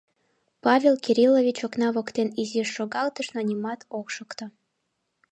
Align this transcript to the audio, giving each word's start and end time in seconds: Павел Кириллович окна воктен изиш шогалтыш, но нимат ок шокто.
Павел 0.65 0.95
Кириллович 1.05 1.57
окна 1.67 1.89
воктен 1.95 2.29
изиш 2.41 2.69
шогалтыш, 2.75 3.27
но 3.35 3.39
нимат 3.49 3.79
ок 3.99 4.07
шокто. 4.15 4.45